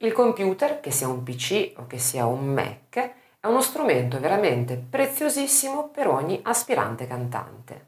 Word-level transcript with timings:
Il 0.00 0.12
computer, 0.12 0.80
che 0.80 0.90
sia 0.90 1.08
un 1.08 1.22
PC 1.22 1.72
o 1.78 1.86
che 1.86 1.96
sia 1.96 2.26
un 2.26 2.52
Mac, 2.52 2.98
è 3.40 3.46
uno 3.46 3.62
strumento 3.62 4.20
veramente 4.20 4.76
preziosissimo 4.76 5.88
per 5.88 6.06
ogni 6.06 6.38
aspirante 6.42 7.06
cantante. 7.06 7.86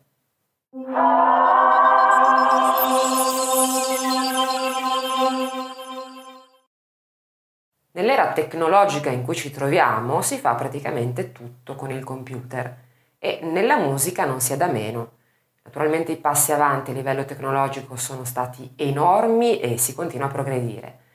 Nell'era 7.90 8.32
tecnologica 8.32 9.10
in 9.10 9.22
cui 9.22 9.34
ci 9.34 9.50
troviamo 9.50 10.22
si 10.22 10.38
fa 10.38 10.54
praticamente 10.54 11.32
tutto 11.32 11.74
con 11.74 11.90
il 11.90 12.04
computer 12.04 12.84
e 13.18 13.40
nella 13.42 13.76
musica 13.76 14.24
non 14.24 14.40
sia 14.40 14.56
da 14.56 14.68
meno. 14.68 15.16
Naturalmente 15.62 16.12
i 16.12 16.16
passi 16.16 16.52
avanti 16.52 16.90
a 16.90 16.94
livello 16.94 17.26
tecnologico 17.26 17.96
sono 17.96 18.24
stati 18.24 18.72
enormi 18.76 19.60
e 19.60 19.76
si 19.76 19.94
continua 19.94 20.28
a 20.28 20.30
progredire. 20.30 21.07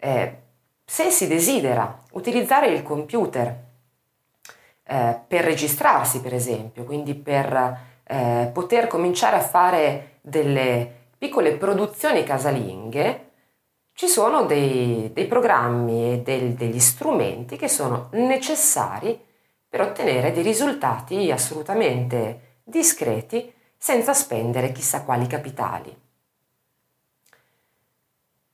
Eh, 0.00 0.36
se 0.84 1.10
si 1.10 1.26
desidera 1.26 2.02
utilizzare 2.12 2.68
il 2.68 2.82
computer 2.82 3.66
eh, 4.84 5.20
per 5.26 5.44
registrarsi, 5.44 6.20
per 6.20 6.32
esempio, 6.32 6.84
quindi 6.84 7.14
per 7.14 7.80
eh, 8.04 8.50
poter 8.52 8.86
cominciare 8.86 9.36
a 9.36 9.40
fare 9.40 10.18
delle 10.22 10.90
piccole 11.18 11.56
produzioni 11.56 12.22
casalinghe, 12.22 13.26
ci 13.92 14.06
sono 14.06 14.44
dei, 14.44 15.10
dei 15.12 15.26
programmi 15.26 16.12
e 16.12 16.18
del, 16.20 16.54
degli 16.54 16.78
strumenti 16.78 17.56
che 17.56 17.68
sono 17.68 18.08
necessari 18.12 19.20
per 19.68 19.80
ottenere 19.80 20.32
dei 20.32 20.42
risultati 20.42 21.30
assolutamente 21.30 22.60
discreti 22.62 23.52
senza 23.76 24.14
spendere 24.14 24.72
chissà 24.72 25.02
quali 25.02 25.26
capitali. 25.26 25.94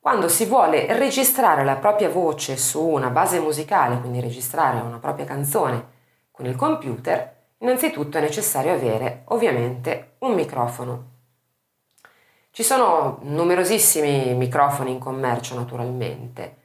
Quando 0.05 0.27
si 0.27 0.45
vuole 0.45 0.85
registrare 0.99 1.63
la 1.63 1.77
propria 1.77 2.09
voce 2.09 2.57
su 2.57 2.79
una 2.79 3.09
base 3.09 3.39
musicale, 3.39 3.99
quindi 3.99 4.19
registrare 4.19 4.79
una 4.79 4.99
propria 4.99 5.25
canzone 5.25 5.83
con 6.29 6.45
il 6.45 6.55
computer, 6.55 7.33
innanzitutto 7.57 8.19
è 8.19 8.21
necessario 8.21 8.71
avere 8.71 9.23
ovviamente 9.29 10.17
un 10.19 10.35
microfono 10.35 11.13
ci 12.51 12.61
sono 12.61 13.17
numerosissimi 13.23 14.35
microfoni 14.35 14.91
in 14.91 14.99
commercio 14.99 15.55
naturalmente. 15.55 16.57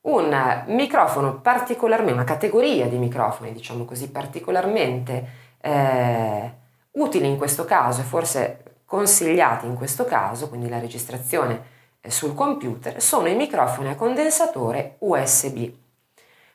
Un 0.00 0.64
microfono 0.68 1.40
particolarmente, 1.40 2.14
una 2.14 2.24
categoria 2.24 2.88
di 2.88 2.96
microfoni, 2.96 3.52
diciamo 3.52 3.84
così, 3.84 4.10
particolarmente 4.10 5.28
eh, 5.60 6.52
utili 6.92 7.28
in 7.28 7.36
questo 7.36 7.66
caso 7.66 8.00
e 8.00 8.04
forse 8.04 8.78
consigliati 8.86 9.66
in 9.66 9.74
questo 9.74 10.06
caso, 10.06 10.48
quindi 10.48 10.70
la 10.70 10.78
registrazione 10.78 11.75
sul 12.10 12.34
computer, 12.34 13.00
sono 13.00 13.28
i 13.28 13.34
microfoni 13.34 13.88
a 13.88 13.96
condensatore 13.96 14.96
USB. 14.98 15.70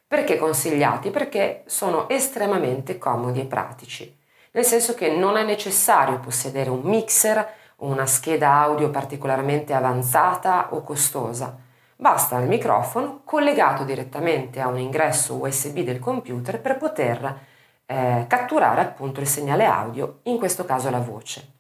Perché 0.08 0.38
consigliati? 0.38 1.10
Perché 1.10 1.64
sono 1.66 2.10
estremamente 2.10 2.98
comodi 2.98 3.40
e 3.40 3.46
pratici, 3.46 4.18
nel 4.52 4.66
senso 4.66 4.94
che 4.94 5.10
non 5.10 5.38
è 5.38 5.44
necessario 5.44 6.20
possedere 6.20 6.70
un 6.70 6.82
mixer 6.82 7.60
una 7.82 8.06
scheda 8.06 8.62
audio 8.62 8.90
particolarmente 8.90 9.74
avanzata 9.74 10.68
o 10.72 10.84
costosa. 10.84 11.58
Basta 11.96 12.40
il 12.40 12.48
microfono 12.48 13.22
collegato 13.24 13.84
direttamente 13.84 14.60
a 14.60 14.68
un 14.68 14.80
ingresso 14.80 15.36
USB 15.36 15.80
del 15.80 16.00
computer 16.00 16.60
per 16.60 16.78
poter 16.78 17.40
eh, 17.86 18.26
catturare 18.28 18.82
appunto 18.82 19.20
il 19.20 19.28
segnale 19.28 19.66
audio, 19.66 20.20
in 20.24 20.38
questo 20.38 20.66
caso 20.66 20.90
la 20.90 21.00
voce. 21.00 21.54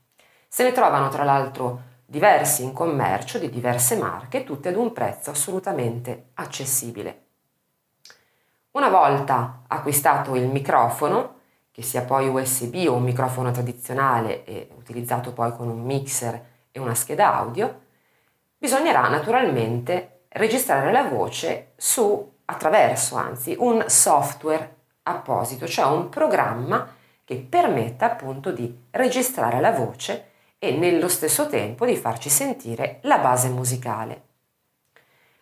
Se 0.47 0.63
ne 0.63 0.71
trovano 0.71 1.09
tra 1.09 1.23
l'altro 1.23 1.89
diversi 2.11 2.63
in 2.63 2.73
commercio 2.73 3.39
di 3.39 3.49
diverse 3.49 3.95
marche, 3.95 4.43
tutte 4.43 4.67
ad 4.67 4.75
un 4.75 4.91
prezzo 4.91 5.29
assolutamente 5.29 6.31
accessibile. 6.33 7.21
Una 8.71 8.89
volta 8.89 9.61
acquistato 9.65 10.35
il 10.35 10.47
microfono, 10.47 11.39
che 11.71 11.81
sia 11.81 12.01
poi 12.01 12.27
USB 12.27 12.83
o 12.89 12.95
un 12.95 13.03
microfono 13.03 13.51
tradizionale 13.51 14.43
e 14.43 14.67
utilizzato 14.75 15.31
poi 15.31 15.55
con 15.55 15.69
un 15.69 15.83
mixer 15.83 16.45
e 16.69 16.81
una 16.81 16.95
scheda 16.95 17.33
audio, 17.33 17.83
bisognerà 18.57 19.07
naturalmente 19.07 20.23
registrare 20.31 20.91
la 20.91 21.03
voce 21.03 21.71
su 21.77 22.29
attraverso 22.43 23.15
anzi 23.15 23.55
un 23.57 23.85
software 23.87 24.75
apposito, 25.03 25.65
cioè 25.65 25.85
un 25.85 26.09
programma 26.09 26.93
che 27.23 27.37
permetta 27.37 28.07
appunto 28.07 28.51
di 28.51 28.87
registrare 28.91 29.61
la 29.61 29.71
voce 29.71 30.30
e 30.63 30.77
nello 30.77 31.07
stesso 31.07 31.47
tempo 31.47 31.87
di 31.87 31.95
farci 31.95 32.29
sentire 32.29 32.99
la 33.01 33.17
base 33.17 33.49
musicale. 33.49 34.21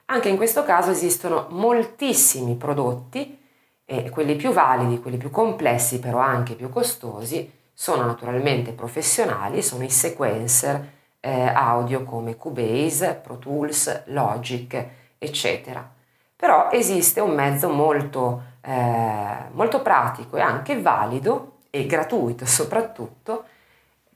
Anche 0.06 0.30
in 0.30 0.38
questo 0.38 0.64
caso 0.64 0.92
esistono 0.92 1.48
moltissimi 1.50 2.56
prodotti 2.56 3.38
e 3.84 4.10
quelli 4.12 4.38
più 4.38 4.54
validi, 4.54 5.02
quelli 5.02 5.18
più 5.18 5.30
complessi, 5.30 6.00
però 6.00 6.20
anche 6.20 6.54
più 6.54 6.70
costosi, 6.70 7.52
sono 7.74 8.06
naturalmente 8.06 8.72
professionali, 8.72 9.62
sono 9.62 9.84
i 9.84 9.90
sequencer 9.90 10.88
eh, 11.20 11.48
audio 11.48 12.06
come 12.06 12.38
Cubase, 12.38 13.20
Pro 13.22 13.40
Tools, 13.40 14.04
Logic, 14.06 14.86
eccetera. 15.18 15.86
Però 16.34 16.70
esiste 16.72 17.20
un 17.20 17.36
mezzo 17.36 17.68
molto, 17.68 18.44
eh, 18.62 19.50
molto 19.52 19.82
pratico 19.82 20.38
e 20.38 20.42
anche 20.42 20.80
valido 20.80 21.58
e 21.70 21.86
gratuito 21.86 22.46
soprattutto, 22.46 23.44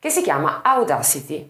che 0.04 0.10
si 0.10 0.22
chiama 0.22 0.62
Audacity. 0.62 1.50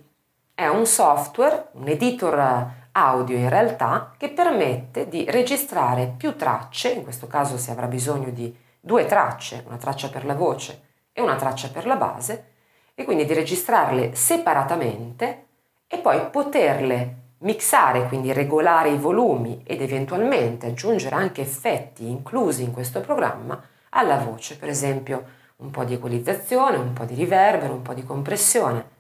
È 0.54 0.68
un 0.68 0.86
software, 0.86 1.70
un 1.72 1.88
editor 1.88 2.68
audio 2.92 3.36
in 3.36 3.50
realtà 3.50 4.14
che 4.16 4.30
permette 4.30 5.08
di 5.08 5.26
registrare 5.28 6.14
più 6.16 6.36
tracce, 6.36 6.92
in 6.92 7.02
questo 7.02 7.26
caso 7.26 7.58
si 7.58 7.72
avrà 7.72 7.88
bisogno 7.88 8.30
di 8.30 8.56
due 8.80 9.08
tracce, 9.08 9.64
una 9.66 9.78
traccia 9.78 10.10
per 10.10 10.24
la 10.24 10.36
voce 10.36 10.82
e 11.14 11.22
una 11.24 11.36
traccia 11.36 11.70
per 11.70 11.88
la 11.88 11.96
base, 11.96 12.52
e 12.94 13.04
quindi 13.06 13.26
di 13.26 13.34
registrarle 13.34 14.14
separatamente 14.14 15.46
e 15.88 15.98
poi 15.98 16.22
poterle 16.30 17.16
mixare, 17.40 18.08
quindi 18.08 18.34
regolare 18.34 18.90
i 18.90 19.00
volumi 19.00 19.64
ed 19.66 19.82
eventualmente 19.82 20.68
aggiungere 20.68 21.16
anche 21.16 21.42
effetti 21.42 22.08
inclusi 22.08 22.62
in 22.62 22.72
questo 22.72 23.02
programma 23.02 23.60
alla 23.90 24.18
voce, 24.18 24.58
per 24.58 24.70
esempio 24.70 25.42
un 25.58 25.72
po' 25.72 25.84
di 25.84 25.94
equalizzazione, 25.94 26.78
un 26.78 26.94
po' 26.94 27.06
di 27.06 27.16
riverbero, 27.16 27.74
un 27.74 27.82
po' 27.82 27.94
di 27.94 28.04
compressione. 28.04 28.92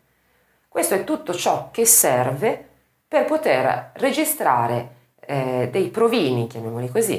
Questo 0.68 0.96
è 0.96 1.04
tutto 1.04 1.34
ciò 1.34 1.70
che 1.72 1.86
serve 1.86 2.70
per 3.08 3.26
poter 3.26 3.92
registrare 3.96 4.96
eh, 5.20 5.70
dei 5.72 5.90
provini, 5.90 6.48
chiamiamoli 6.48 6.90
così, 6.90 7.16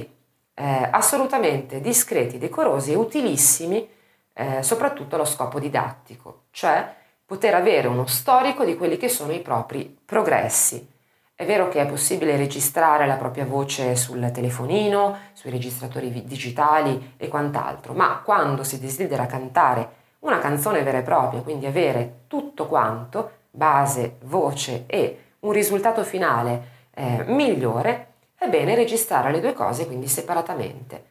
eh, 0.54 0.88
assolutamente 0.90 1.80
discreti, 1.80 2.38
decorosi 2.38 2.92
e 2.92 2.96
utilissimi 2.96 3.88
eh, 4.32 4.62
soprattutto 4.62 5.14
allo 5.14 5.24
scopo 5.24 5.60
didattico, 5.60 6.46
cioè 6.50 6.94
poter 7.24 7.54
avere 7.54 7.88
uno 7.88 8.06
storico 8.06 8.64
di 8.64 8.76
quelli 8.76 8.96
che 8.96 9.08
sono 9.08 9.32
i 9.32 9.40
propri 9.40 9.96
progressi. 10.04 10.93
È 11.36 11.44
vero 11.44 11.68
che 11.68 11.80
è 11.80 11.86
possibile 11.86 12.36
registrare 12.36 13.08
la 13.08 13.16
propria 13.16 13.44
voce 13.44 13.96
sul 13.96 14.30
telefonino, 14.32 15.18
sui 15.32 15.50
registratori 15.50 16.24
digitali 16.24 17.14
e 17.16 17.26
quant'altro, 17.26 17.92
ma 17.92 18.20
quando 18.24 18.62
si 18.62 18.78
desidera 18.78 19.26
cantare 19.26 20.02
una 20.20 20.38
canzone 20.38 20.84
vera 20.84 20.98
e 20.98 21.02
propria, 21.02 21.40
quindi 21.42 21.66
avere 21.66 22.20
tutto 22.28 22.68
quanto, 22.68 23.30
base, 23.50 24.18
voce 24.22 24.84
e 24.86 25.22
un 25.40 25.50
risultato 25.50 26.04
finale 26.04 26.68
eh, 26.94 27.24
migliore, 27.26 28.12
è 28.36 28.48
bene 28.48 28.76
registrare 28.76 29.32
le 29.32 29.40
due 29.40 29.54
cose 29.54 29.86
quindi 29.86 30.06
separatamente, 30.06 31.04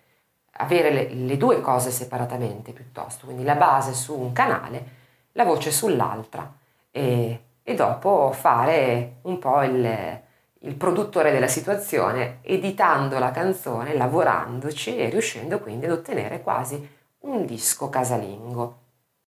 avere 0.52 0.90
le, 0.90 1.10
le, 1.10 1.36
due 1.36 1.60
cose 1.60 1.92
separatamente 1.92 2.72
piuttosto, 2.72 3.26
quindi 3.26 3.44
la 3.44 3.56
base 3.56 3.94
su 3.94 4.18
un 4.18 4.32
canale, 4.32 4.86
la 5.34 5.44
voce 5.44 5.70
sull'altra 5.70 6.50
e, 6.92 7.40
e 7.64 7.74
dopo 7.76 8.32
fare 8.34 9.20
un 9.24 9.40
po' 9.40 9.64
il, 9.64 10.22
il 10.60 10.76
produttore 10.76 11.32
della 11.32 11.48
situazione, 11.48 12.40
editando 12.42 13.20
la 13.20 13.32
canzone, 13.32 13.96
lavorandoci 13.96 14.98
e 14.98 15.10
riuscendo 15.10 15.60
quindi 15.60 15.86
ad 15.86 15.92
ottenere 15.94 16.42
quasi 16.42 16.88
un 17.20 17.46
disco 17.46 17.90
casalingo. 17.90 18.83